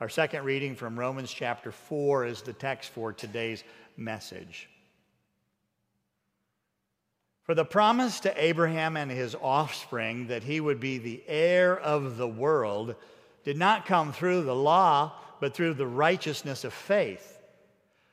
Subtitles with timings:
[0.00, 3.64] Our second reading from Romans chapter 4 is the text for today's
[3.96, 4.68] message.
[7.42, 12.16] For the promise to Abraham and his offspring that he would be the heir of
[12.16, 12.94] the world
[13.42, 17.40] did not come through the law, but through the righteousness of faith.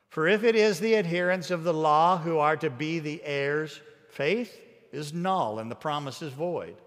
[0.09, 3.79] For if it is the adherents of the law who are to be the heirs,
[4.09, 4.59] faith
[4.91, 6.77] is null and the promise is void.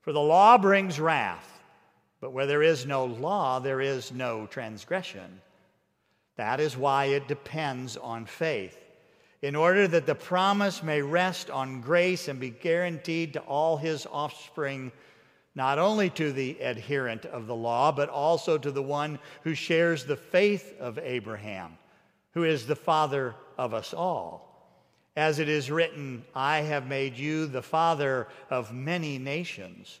[0.00, 1.53] For the law brings wrath,
[2.24, 5.42] but where there is no law, there is no transgression.
[6.36, 8.78] That is why it depends on faith
[9.42, 14.06] in order that the promise may rest on grace and be guaranteed to all his
[14.10, 14.90] offspring,
[15.54, 20.06] not only to the adherent of the law, but also to the one who shares
[20.06, 21.76] the faith of Abraham,
[22.32, 24.80] who is the father of us all.
[25.14, 30.00] As it is written, I have made you the father of many nations,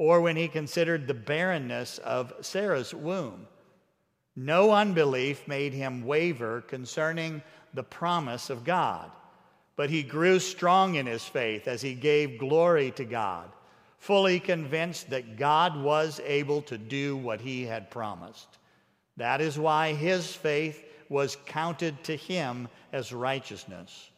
[0.00, 3.46] or when he considered the barrenness of Sarah's womb.
[4.34, 7.42] No unbelief made him waver concerning
[7.74, 9.10] the promise of God
[9.80, 13.48] but he grew strong in his faith as he gave glory to God,
[13.96, 18.58] fully convinced that God was able to do what he had promised.
[19.16, 24.10] That is why his faith was counted to him as righteousness.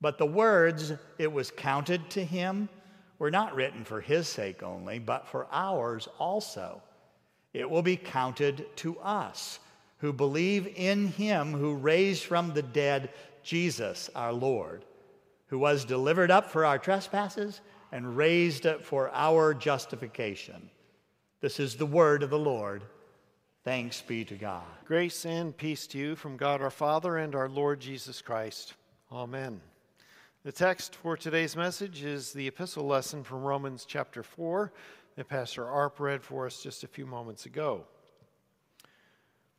[0.00, 2.70] But the words, it was counted to him,
[3.18, 6.82] were not written for his sake only, but for ours also.
[7.52, 9.58] It will be counted to us
[9.98, 13.10] who believe in him who raised from the dead
[13.42, 14.84] Jesus our Lord,
[15.46, 20.70] who was delivered up for our trespasses and raised up for our justification.
[21.40, 22.82] This is the word of the Lord.
[23.64, 24.64] Thanks be to God.
[24.84, 28.74] Grace and peace to you from God our Father and our Lord Jesus Christ.
[29.10, 29.60] Amen.
[30.44, 34.72] The text for today's message is the epistle lesson from Romans chapter 4
[35.16, 37.84] that Pastor Arp read for us just a few moments ago.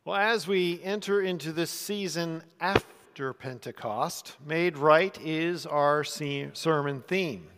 [0.06, 4.36] Well, as we enter into this season after Pentecost.
[4.46, 7.48] Made right is our sermon theme.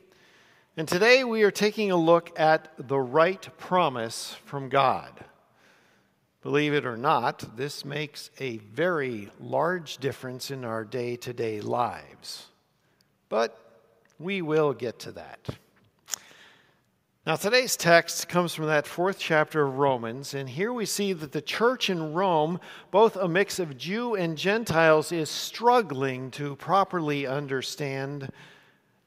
[0.77, 5.25] And today we are taking a look at the right promise from God.
[6.43, 11.61] Believe it or not, this makes a very large difference in our day to day
[11.61, 12.47] lives.
[13.33, 13.57] But
[14.19, 15.49] we will get to that.
[17.27, 21.33] Now, today's text comes from that fourth chapter of Romans, and here we see that
[21.33, 22.61] the church in Rome,
[22.91, 28.31] both a mix of Jew and Gentiles, is struggling to properly understand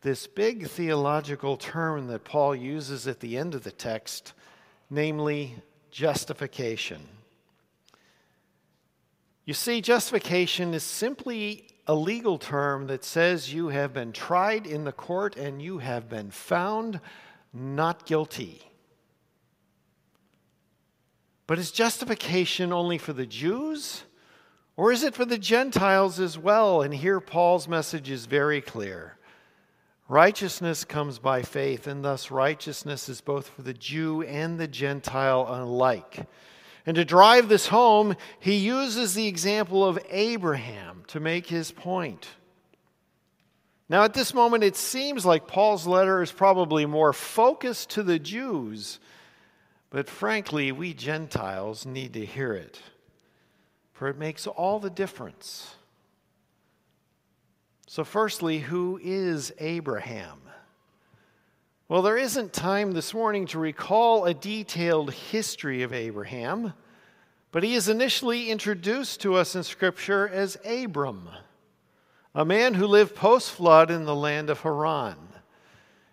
[0.01, 4.33] this big theological term that Paul uses at the end of the text,
[4.89, 5.53] namely
[5.91, 7.07] justification.
[9.45, 14.83] You see, justification is simply a legal term that says you have been tried in
[14.83, 16.99] the court and you have been found
[17.53, 18.61] not guilty.
[21.47, 24.03] But is justification only for the Jews?
[24.77, 26.81] Or is it for the Gentiles as well?
[26.81, 29.17] And here Paul's message is very clear.
[30.07, 35.47] Righteousness comes by faith, and thus righteousness is both for the Jew and the Gentile
[35.49, 36.27] alike.
[36.85, 42.27] And to drive this home, he uses the example of Abraham to make his point.
[43.89, 48.19] Now, at this moment, it seems like Paul's letter is probably more focused to the
[48.19, 48.99] Jews,
[49.89, 52.79] but frankly, we Gentiles need to hear it,
[53.93, 55.75] for it makes all the difference.
[57.87, 60.44] So, firstly, who is Abraham?
[61.87, 66.73] Well, there isn't time this morning to recall a detailed history of Abraham,
[67.51, 71.29] but he is initially introduced to us in Scripture as Abram
[72.33, 75.15] a man who lived post flood in the land of Haran.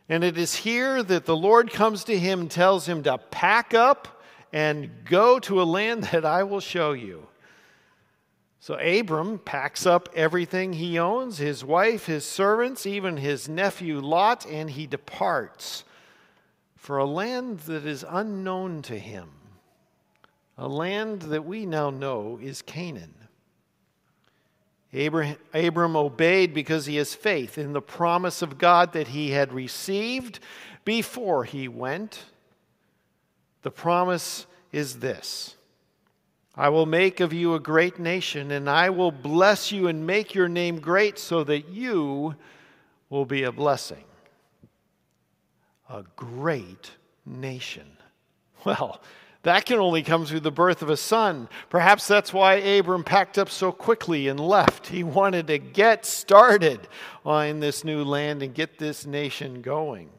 [0.09, 3.75] And it is here that the Lord comes to him and tells him to pack
[3.75, 4.23] up
[4.53, 7.27] and go to a land that I will show you.
[8.63, 14.47] So Abram packs up everything he owns his wife, his servants, even his nephew Lot,
[14.47, 15.83] and he departs
[16.77, 19.31] for a land that is unknown to him,
[20.57, 23.15] a land that we now know is Canaan.
[24.95, 30.39] Abram obeyed because he has faith in the promise of God that he had received
[30.85, 32.27] before he went.
[33.63, 35.57] The promise is this
[36.55, 40.35] I will make of you a great nation, and I will bless you and make
[40.35, 42.35] your name great so that you
[43.09, 44.05] will be a blessing.
[45.89, 46.91] A great
[47.25, 47.87] nation.
[48.65, 49.01] Well,
[49.43, 51.49] that can only come through the birth of a son.
[51.69, 54.87] Perhaps that's why Abram packed up so quickly and left.
[54.87, 56.87] He wanted to get started
[57.27, 60.11] on this new land and get this nation going.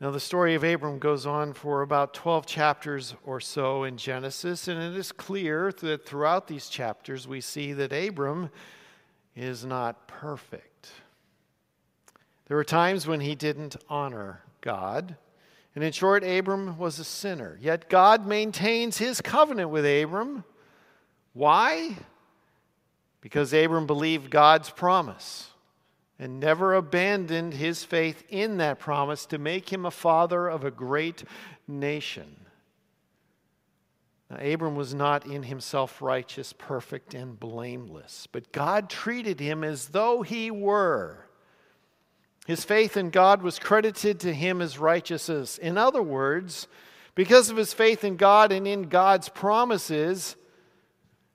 [0.00, 4.68] Now, the story of Abram goes on for about 12 chapters or so in Genesis,
[4.68, 8.50] and it is clear that throughout these chapters we see that Abram
[9.34, 10.92] is not perfect.
[12.46, 15.16] There were times when he didn't honor God.
[15.74, 17.58] And in short, Abram was a sinner.
[17.60, 20.44] Yet God maintains his covenant with Abram.
[21.32, 21.96] Why?
[23.20, 25.50] Because Abram believed God's promise
[26.18, 30.70] and never abandoned his faith in that promise to make him a father of a
[30.70, 31.24] great
[31.66, 32.36] nation.
[34.30, 39.88] Now, Abram was not in himself righteous, perfect, and blameless, but God treated him as
[39.88, 41.24] though he were.
[42.46, 45.58] His faith in God was credited to him as righteousness.
[45.58, 46.66] In other words,
[47.14, 50.34] because of his faith in God and in God's promises,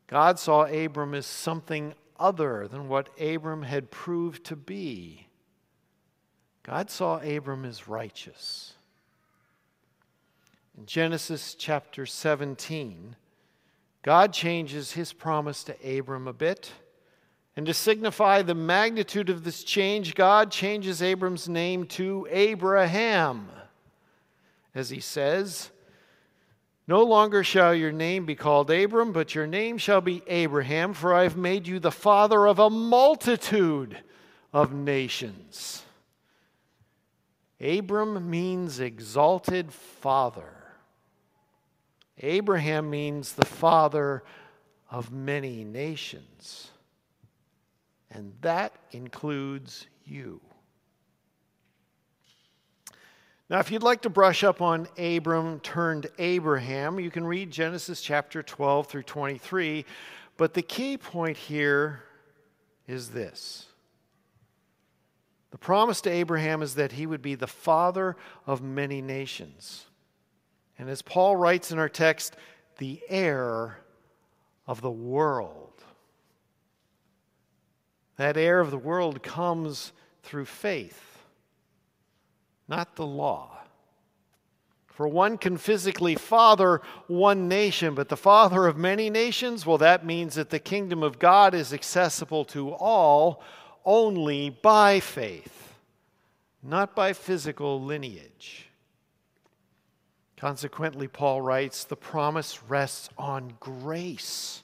[0.08, 5.28] God saw Abram as something other than what Abram had proved to be.
[6.64, 8.76] God saw Abram as righteous.
[10.78, 13.18] In Genesis chapter 17,
[14.04, 16.72] God changes his promise to Abram a bit.
[17.58, 23.50] And to signify the magnitude of this change, God changes Abram's name to Abraham.
[24.74, 25.72] As he says,
[26.88, 31.14] no longer shall your name be called Abram, but your name shall be Abraham, for
[31.14, 33.98] I have made you the father of a multitude
[34.52, 35.84] of nations.
[37.62, 40.54] Abram means exalted father.
[42.20, 44.24] Abraham means the father
[44.92, 46.70] of many nations.
[48.12, 50.42] And that includes you.
[53.54, 58.02] Now, if you'd like to brush up on Abram turned Abraham, you can read Genesis
[58.02, 59.86] chapter 12 through 23.
[60.38, 62.02] But the key point here
[62.88, 63.68] is this
[65.52, 68.16] the promise to Abraham is that he would be the father
[68.48, 69.86] of many nations.
[70.80, 72.36] And as Paul writes in our text,
[72.80, 73.78] the heir
[74.66, 75.84] of the world.
[78.18, 79.92] That heir of the world comes
[80.24, 81.13] through faith
[82.68, 83.50] not the law.
[84.88, 90.06] For one can physically father one nation, but the father of many nations, well, that
[90.06, 93.42] means that the kingdom of God is accessible to all
[93.86, 95.74] only by faith,
[96.62, 98.68] not by physical lineage.
[100.38, 104.64] Consequently, Paul writes, the promise rests on grace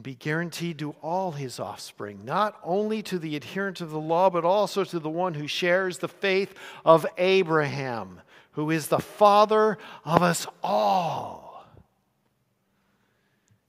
[0.00, 4.30] and be guaranteed to all his offspring, not only to the adherent of the law,
[4.30, 6.54] but also to the one who shares the faith
[6.86, 9.76] of Abraham, who is the father
[10.06, 11.66] of us all.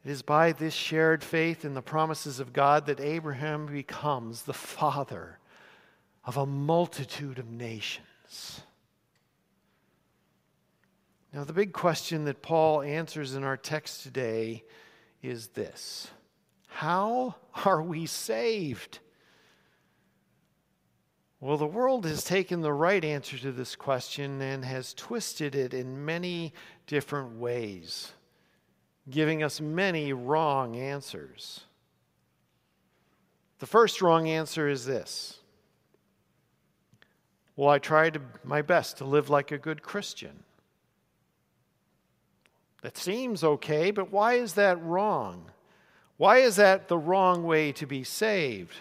[0.05, 4.53] It is by this shared faith in the promises of God that Abraham becomes the
[4.53, 5.37] father
[6.23, 8.61] of a multitude of nations.
[11.33, 14.63] Now, the big question that Paul answers in our text today
[15.21, 16.07] is this
[16.71, 17.35] How
[17.65, 18.99] are we saved?
[21.39, 25.73] Well, the world has taken the right answer to this question and has twisted it
[25.73, 26.53] in many
[26.87, 28.13] different ways,
[29.09, 31.65] giving us many wrong answers.
[33.59, 35.39] The first wrong answer is this
[37.55, 40.43] Well, I tried my best to live like a good Christian.
[42.81, 45.51] That seems okay, but why is that wrong?
[46.21, 48.75] Why is that the wrong way to be saved?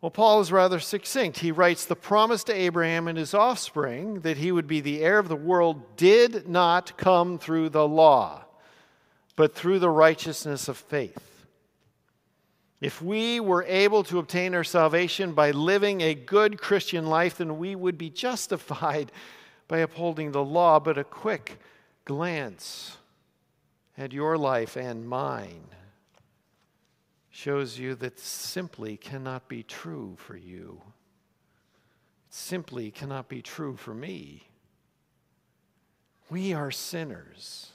[0.00, 1.38] Well, Paul is rather succinct.
[1.38, 5.20] He writes The promise to Abraham and his offspring that he would be the heir
[5.20, 8.44] of the world did not come through the law,
[9.36, 11.46] but through the righteousness of faith.
[12.80, 17.58] If we were able to obtain our salvation by living a good Christian life, then
[17.58, 19.12] we would be justified
[19.68, 21.60] by upholding the law, but a quick
[22.04, 22.96] glance
[23.96, 25.68] at your life and mine
[27.32, 30.82] shows you that simply cannot be true for you.
[32.28, 34.48] It simply cannot be true for me.
[36.28, 37.70] We are sinners.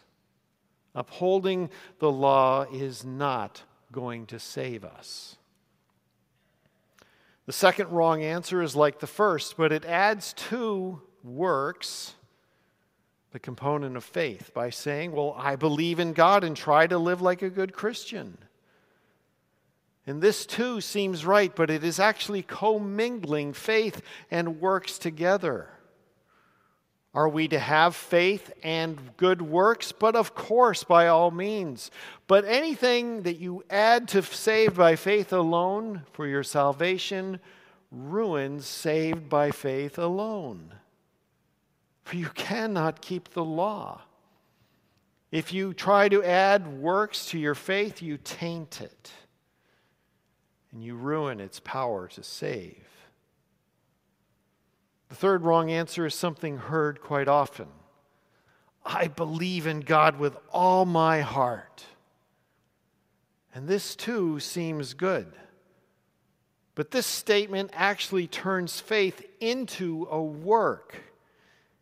[0.93, 5.37] Upholding the law is not going to save us.
[7.47, 12.13] The second wrong answer is like the first, but it adds two works
[13.31, 17.21] the component of faith by saying, Well, I believe in God and try to live
[17.21, 18.37] like a good Christian.
[20.07, 25.67] And this too seems right, but it is actually commingling faith and works together.
[27.13, 29.91] Are we to have faith and good works?
[29.91, 31.91] But of course, by all means.
[32.27, 37.41] But anything that you add to saved by faith alone for your salvation
[37.91, 40.73] ruins saved by faith alone.
[42.03, 44.03] For you cannot keep the law.
[45.31, 49.11] If you try to add works to your faith, you taint it
[50.71, 52.83] and you ruin its power to save.
[55.09, 57.67] The third wrong answer is something heard quite often
[58.85, 61.83] I believe in God with all my heart.
[63.53, 65.27] And this too seems good.
[66.73, 70.95] But this statement actually turns faith into a work.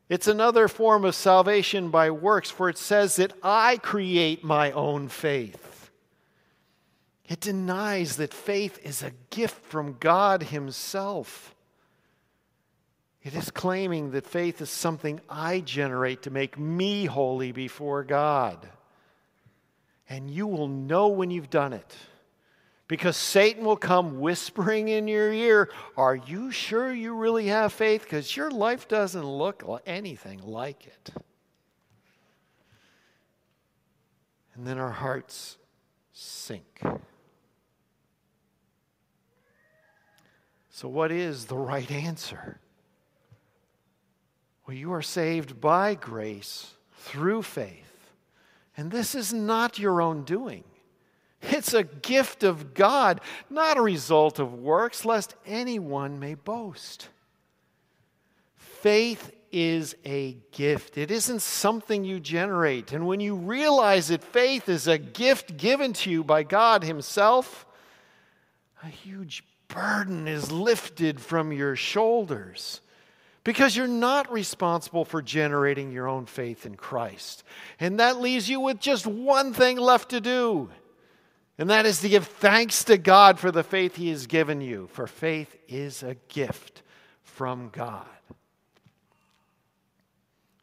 [0.09, 5.09] It's another form of salvation by works, for it says that I create my own
[5.09, 5.74] faith.
[7.27, 11.55] It denies that faith is a gift from God Himself.
[13.23, 18.69] It is claiming that faith is something I generate to make me holy before God.
[20.07, 21.95] And you will know when you've done it.
[22.87, 28.03] Because Satan will come whispering in your ear, Are you sure you really have faith?
[28.03, 31.09] Because your life doesn't look anything like it.
[34.53, 35.57] And then our hearts
[36.13, 36.83] sink.
[40.75, 42.59] So, what is the right answer?
[44.67, 48.09] Well, you are saved by grace through faith.
[48.75, 50.65] And this is not your own doing.
[51.41, 57.07] It's a gift of God, not a result of works, lest anyone may boast.
[58.57, 60.97] Faith is a gift.
[60.97, 62.91] It isn't something you generate.
[62.91, 67.65] And when you realize that faith is a gift given to you by God Himself,
[68.83, 72.81] a huge burden is lifted from your shoulders
[73.43, 77.43] because you're not responsible for generating your own faith in Christ.
[77.79, 80.69] And that leaves you with just one thing left to do
[81.57, 84.89] and that is to give thanks to God for the faith He has given you,
[84.91, 86.81] for faith is a gift
[87.23, 88.05] from God.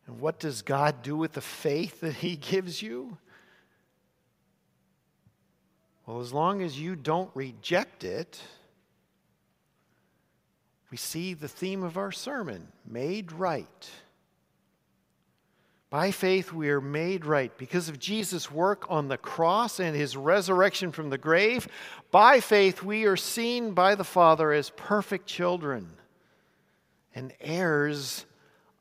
[0.06, 3.16] And what does God do with the faith that He gives you?
[6.04, 8.40] Well, as long as you don't reject it,
[10.92, 13.90] we see the theme of our sermon made right.
[15.88, 20.18] By faith, we are made right because of Jesus' work on the cross and his
[20.18, 21.66] resurrection from the grave.
[22.10, 25.88] By faith, we are seen by the Father as perfect children
[27.14, 28.26] and heirs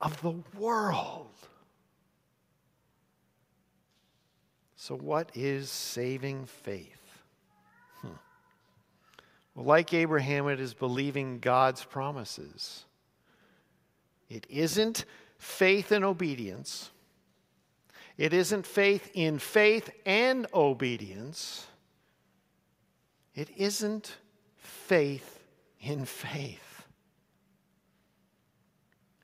[0.02, 1.30] of the world.
[4.76, 7.01] So, what is saving faith?
[9.66, 12.86] Like Abraham, it is believing God's promises.
[14.30, 15.06] It isn't
[15.38, 16.90] faith and obedience.
[18.18, 21.68] It isn't faith in faith and obedience.
[23.36, 24.16] It isn't
[24.58, 25.40] faith
[25.80, 26.86] in faith.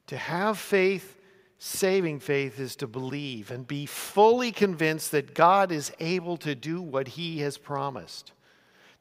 [0.08, 1.18] To have faith,
[1.60, 6.82] saving faith, is to believe and be fully convinced that God is able to do
[6.82, 8.32] what He has promised.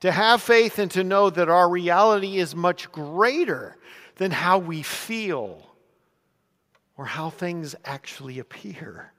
[0.01, 3.77] To have faith and to know that our reality is much greater
[4.17, 5.67] than how we feel
[6.97, 9.13] or how things actually appear.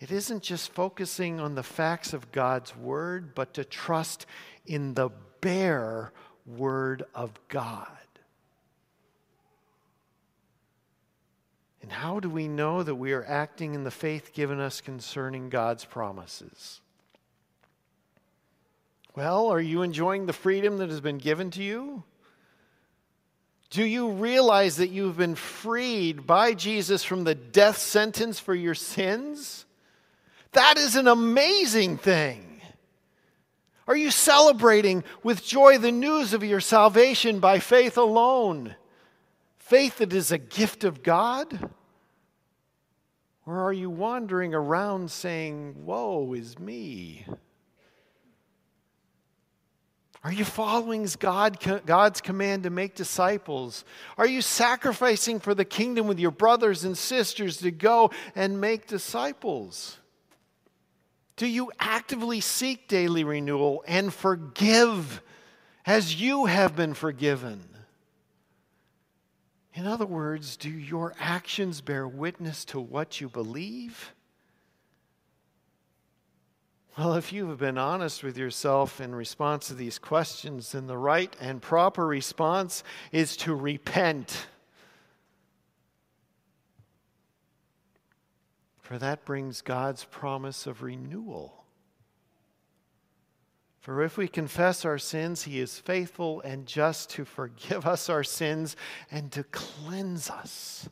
[0.00, 4.26] It isn't just focusing on the facts of God's Word, but to trust
[4.66, 5.10] in the
[5.40, 6.12] bare
[6.46, 7.88] Word of God.
[11.80, 15.48] And how do we know that we are acting in the faith given us concerning
[15.48, 16.80] God's promises?
[19.16, 22.02] Well, are you enjoying the freedom that has been given to you?
[23.70, 28.74] Do you realize that you've been freed by Jesus from the death sentence for your
[28.74, 29.66] sins?
[30.52, 32.60] That is an amazing thing.
[33.86, 38.74] Are you celebrating with joy the news of your salvation by faith alone?
[39.58, 41.70] Faith that is a gift of God?
[43.46, 47.26] Or are you wandering around saying, Woe is me?
[50.24, 53.84] Are you following God, God's command to make disciples?
[54.16, 58.86] Are you sacrificing for the kingdom with your brothers and sisters to go and make
[58.86, 59.98] disciples?
[61.36, 65.20] Do you actively seek daily renewal and forgive
[65.84, 67.60] as you have been forgiven?
[69.74, 74.14] In other words, do your actions bear witness to what you believe?
[76.96, 80.96] Well, if you have been honest with yourself in response to these questions, then the
[80.96, 84.46] right and proper response is to repent.
[88.80, 91.64] For that brings God's promise of renewal.
[93.80, 98.22] For if we confess our sins, He is faithful and just to forgive us our
[98.22, 98.76] sins
[99.10, 100.88] and to cleanse us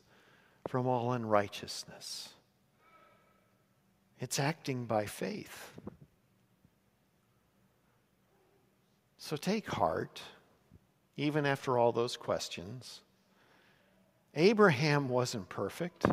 [0.67, 2.29] from all unrighteousness.
[4.19, 5.73] It's acting by faith.
[9.17, 10.21] So take heart,
[11.15, 13.01] even after all those questions.
[14.35, 16.05] Abraham wasn't perfect.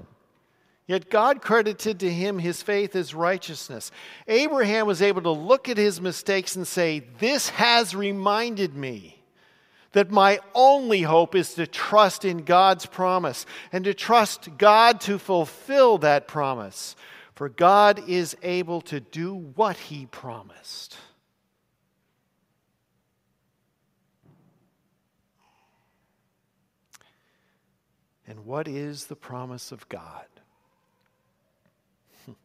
[0.86, 3.92] Yet God credited to him his faith as righteousness.
[4.26, 9.22] Abraham was able to look at his mistakes and say, This has reminded me
[9.92, 15.18] that my only hope is to trust in God's promise and to trust God to
[15.18, 16.96] fulfill that promise.
[17.40, 20.98] For God is able to do what he promised.
[28.28, 30.26] And what is the promise of God?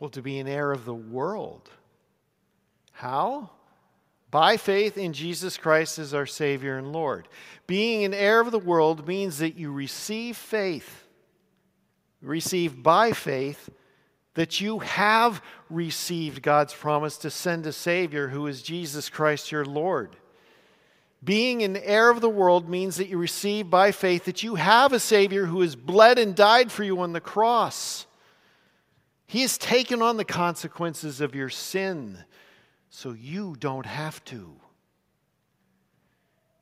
[0.00, 1.68] Well, to be an heir of the world.
[2.92, 3.50] How?
[4.30, 7.28] By faith in Jesus Christ as our Savior and Lord.
[7.66, 11.06] Being an heir of the world means that you receive faith,
[12.22, 13.68] receive by faith,
[14.34, 19.64] that you have received God's promise to send a Savior who is Jesus Christ your
[19.64, 20.16] Lord.
[21.24, 24.92] Being an heir of the world means that you receive by faith that you have
[24.92, 28.06] a Savior who has bled and died for you on the cross.
[29.26, 32.18] He has taken on the consequences of your sin
[32.90, 34.56] so you don't have to.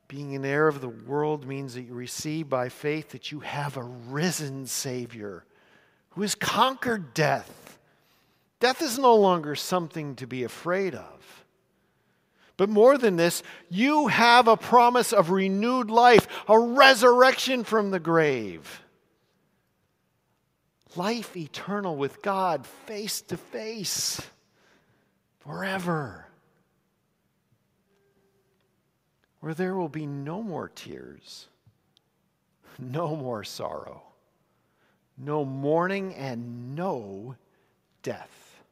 [0.08, 3.76] Being an heir of the world means that you receive by faith that you have
[3.76, 5.44] a risen Savior
[6.20, 7.78] who has conquered death.
[8.60, 11.44] Death is no longer something to be afraid of.
[12.58, 17.98] But more than this, you have a promise of renewed life, a resurrection from the
[17.98, 18.82] grave
[20.94, 24.20] life eternal with God face to face
[25.38, 26.26] forever,
[29.38, 31.48] where there will be no more tears,
[32.78, 34.09] no more sorrow,
[35.22, 37.36] no mourning, and no
[38.02, 38.62] death.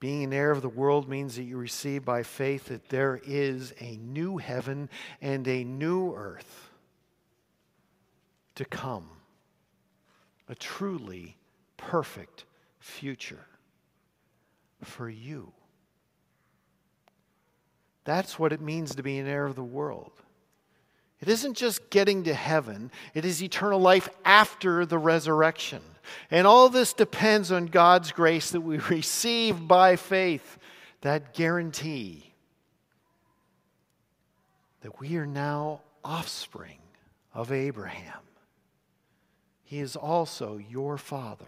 [0.00, 3.74] Being an heir of the world means that you receive by faith that there is
[3.80, 4.88] a new heaven
[5.20, 6.70] and a new earth
[8.54, 9.08] to come,
[10.48, 11.36] a truly
[11.76, 12.44] perfect
[12.78, 13.46] future
[14.82, 15.52] for you.
[18.04, 20.12] That's what it means to be an heir of the world.
[21.20, 25.82] It isn't just getting to heaven, it is eternal life after the resurrection.
[26.30, 30.58] And all this depends on God's grace that we receive by faith,
[31.02, 32.28] that guarantee
[34.82, 36.78] that we are now offspring
[37.34, 38.20] of Abraham.
[39.64, 41.44] He is also your Father.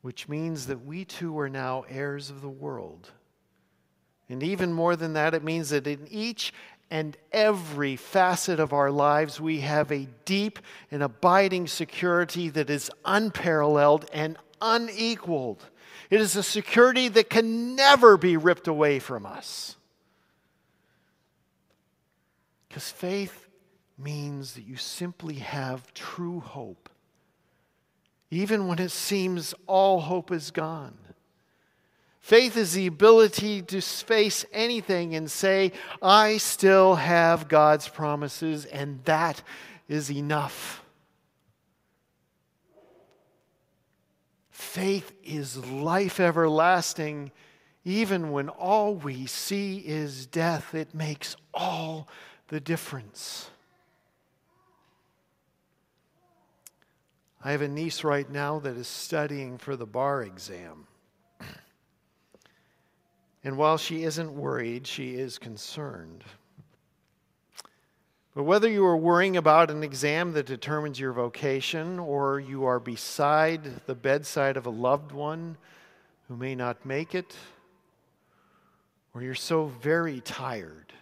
[0.00, 3.10] Which means that we too are now heirs of the world.
[4.28, 6.52] And even more than that, it means that in each
[6.90, 10.58] and every facet of our lives, we have a deep
[10.90, 15.64] and abiding security that is unparalleled and unequaled.
[16.10, 19.76] It is a security that can never be ripped away from us.
[22.68, 23.48] Because faith
[23.98, 26.88] means that you simply have true hope,
[28.30, 30.94] even when it seems all hope is gone.
[32.26, 35.70] Faith is the ability to face anything and say,
[36.02, 39.44] I still have God's promises, and that
[39.86, 40.82] is enough.
[44.50, 47.30] Faith is life everlasting.
[47.84, 52.08] Even when all we see is death, it makes all
[52.48, 53.50] the difference.
[57.44, 60.88] I have a niece right now that is studying for the bar exam.
[63.44, 66.24] And while she isn't worried, she is concerned.
[68.34, 72.78] But whether you are worrying about an exam that determines your vocation, or you are
[72.78, 75.56] beside the bedside of a loved one
[76.28, 77.34] who may not make it,
[79.14, 80.92] or you're so very tired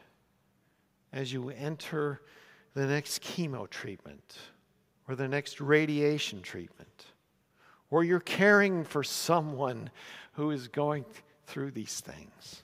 [1.12, 2.20] as you enter
[2.74, 4.38] the next chemo treatment
[5.08, 7.06] or the next radiation treatment,
[7.90, 9.90] or you're caring for someone
[10.32, 11.04] who is going
[11.46, 12.62] through these things.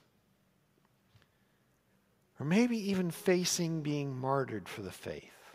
[2.39, 5.55] or maybe even facing being martyred for the faith,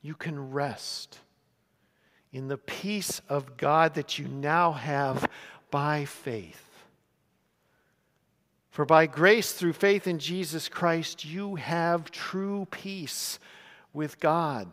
[0.00, 1.18] you can rest
[2.32, 5.28] in the peace of God that you now have
[5.70, 6.62] by faith.
[8.70, 13.38] For by grace through faith in Jesus Christ, you have true peace
[13.92, 14.68] with God.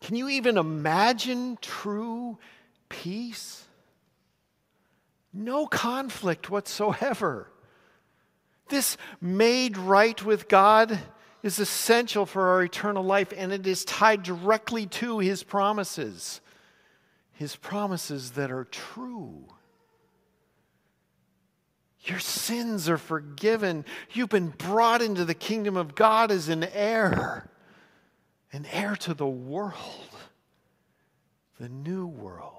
[0.00, 2.38] Can you even imagine true
[2.88, 3.67] peace?
[5.32, 7.50] No conflict whatsoever.
[8.68, 10.98] This made right with God
[11.42, 16.40] is essential for our eternal life, and it is tied directly to His promises.
[17.32, 19.46] His promises that are true.
[22.00, 23.84] Your sins are forgiven.
[24.12, 27.50] You've been brought into the kingdom of God as an heir,
[28.52, 29.74] an heir to the world,
[31.60, 32.57] the new world.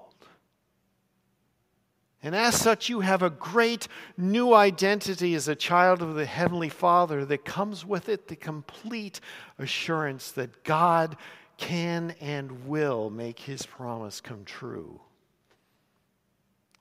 [2.22, 6.68] And as such, you have a great new identity as a child of the Heavenly
[6.68, 9.20] Father that comes with it the complete
[9.58, 11.16] assurance that God
[11.56, 15.00] can and will make His promise come true.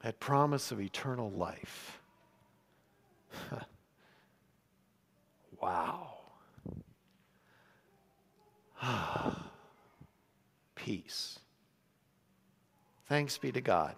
[0.04, 2.02] That promise of eternal life.
[5.62, 6.18] wow.
[10.76, 11.40] Peace.
[13.08, 13.96] Thanks be to God.